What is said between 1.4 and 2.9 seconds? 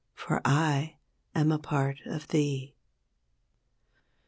a part of thee.